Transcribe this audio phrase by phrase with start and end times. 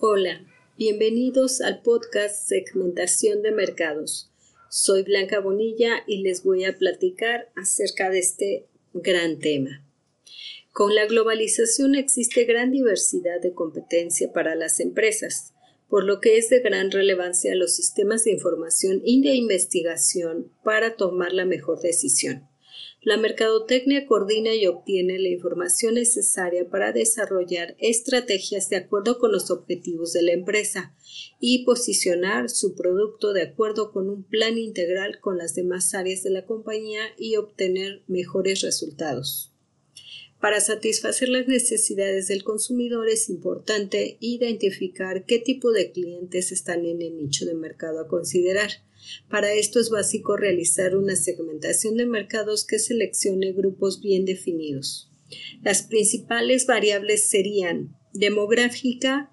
[0.00, 4.30] Hola, bienvenidos al podcast Segmentación de Mercados.
[4.70, 9.84] Soy Blanca Bonilla y les voy a platicar acerca de este gran tema.
[10.70, 15.52] Con la globalización existe gran diversidad de competencia para las empresas,
[15.88, 20.94] por lo que es de gran relevancia los sistemas de información y de investigación para
[20.94, 22.48] tomar la mejor decisión.
[23.00, 29.52] La mercadotecnia coordina y obtiene la información necesaria para desarrollar estrategias de acuerdo con los
[29.52, 30.96] objetivos de la empresa
[31.40, 36.30] y posicionar su producto de acuerdo con un plan integral con las demás áreas de
[36.30, 39.52] la compañía y obtener mejores resultados.
[40.40, 47.02] Para satisfacer las necesidades del consumidor es importante identificar qué tipo de clientes están en
[47.02, 48.70] el nicho de mercado a considerar.
[49.28, 55.10] Para esto es básico realizar una segmentación de mercados que seleccione grupos bien definidos.
[55.62, 59.32] Las principales variables serían demográfica,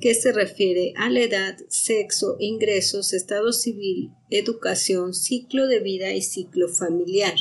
[0.00, 6.22] que se refiere a la edad, sexo, ingresos, estado civil, educación, ciclo de vida y
[6.22, 7.36] ciclo familiar.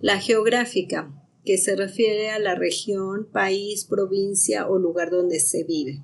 [0.00, 6.02] La geográfica, que se refiere a la región, país, provincia o lugar donde se vive.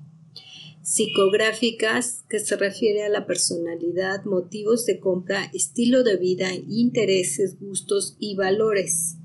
[0.81, 8.15] Psicográficas, que se refiere a la personalidad, motivos de compra, estilo de vida, intereses, gustos
[8.19, 9.17] y valores.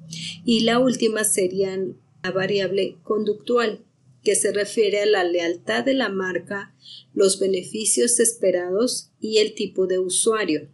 [0.44, 3.84] Y la última serían la variable conductual,
[4.24, 6.74] que se refiere a la lealtad de la marca,
[7.14, 10.68] los beneficios esperados y el tipo de usuario.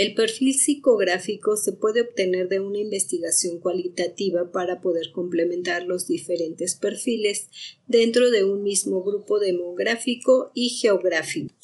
[0.00, 6.74] El perfil psicográfico se puede obtener de una investigación cualitativa para poder complementar los diferentes
[6.74, 7.48] perfiles
[7.86, 11.54] dentro de un mismo grupo demográfico y geográfico.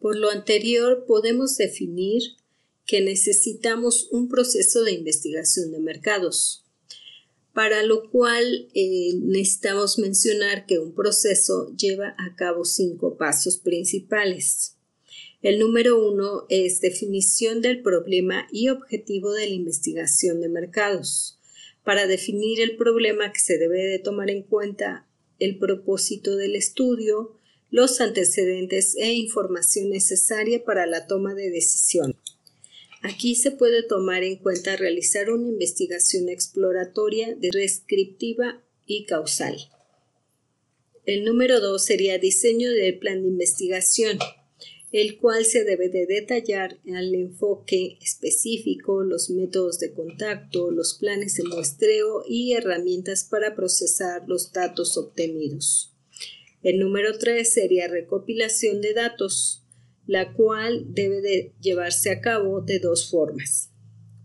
[0.00, 2.20] Por lo anterior, podemos definir
[2.84, 6.64] que necesitamos un proceso de investigación de mercados,
[7.54, 14.77] para lo cual eh, necesitamos mencionar que un proceso lleva a cabo cinco pasos principales.
[15.40, 21.38] El número uno es definición del problema y objetivo de la investigación de mercados.
[21.84, 25.06] Para definir el problema que se debe de tomar en cuenta
[25.38, 27.38] el propósito del estudio,
[27.70, 32.16] los antecedentes e información necesaria para la toma de decisión.
[33.02, 39.56] Aquí se puede tomar en cuenta realizar una investigación exploratoria, descriptiva y causal.
[41.06, 44.18] El número dos sería diseño del plan de investigación
[44.90, 51.34] el cual se debe de detallar el enfoque específico, los métodos de contacto, los planes
[51.34, 55.94] de muestreo y herramientas para procesar los datos obtenidos.
[56.62, 59.64] El número 3 sería recopilación de datos,
[60.06, 63.70] la cual debe de llevarse a cabo de dos formas.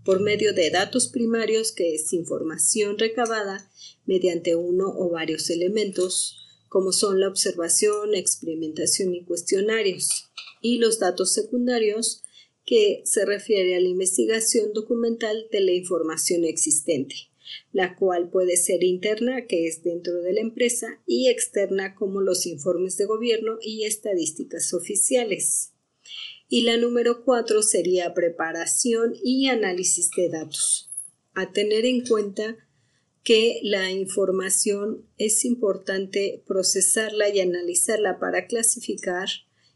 [0.05, 3.69] Por medio de datos primarios, que es información recabada
[4.05, 6.42] mediante uno o varios elementos,
[6.73, 12.23] como son la observación, experimentación y cuestionarios y los datos secundarios
[12.65, 17.13] que se refiere a la investigación documental de la información existente,
[17.73, 22.47] la cual puede ser interna, que es dentro de la empresa, y externa, como los
[22.47, 25.73] informes de gobierno y estadísticas oficiales.
[26.49, 30.89] Y la número cuatro sería preparación y análisis de datos.
[31.35, 32.57] A tener en cuenta
[33.23, 39.29] que la información es importante procesarla y analizarla para clasificar,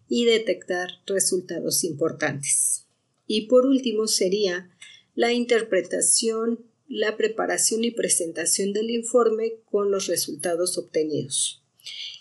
[0.10, 2.86] y detectar resultados importantes.
[3.26, 4.70] Y por último sería
[5.16, 11.64] la interpretación, la preparación y presentación del informe con los resultados obtenidos.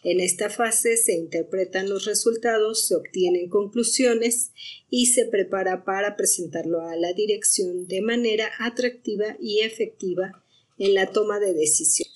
[0.02, 4.52] En esta fase se interpretan los resultados, se obtienen conclusiones
[4.88, 10.44] y se prepara para presentarlo a la dirección de manera atractiva y efectiva
[10.78, 12.08] en la toma de decisión.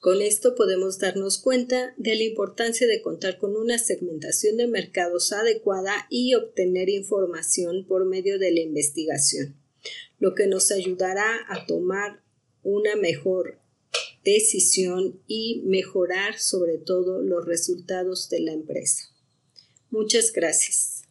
[0.00, 5.32] Con esto podemos darnos cuenta de la importancia de contar con una segmentación de mercados
[5.32, 9.54] adecuada y obtener información por medio de la investigación,
[10.18, 12.20] lo que nos ayudará a tomar
[12.64, 13.60] una mejor
[14.24, 19.04] decisión y mejorar sobre todo los resultados de la empresa.
[19.90, 21.01] Muchas gracias.